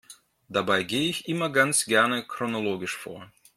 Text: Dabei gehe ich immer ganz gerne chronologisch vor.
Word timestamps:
Dabei 0.49 0.81
gehe 0.81 1.07
ich 1.11 1.27
immer 1.27 1.51
ganz 1.51 1.85
gerne 1.85 2.25
chronologisch 2.25 2.97
vor. 2.97 3.31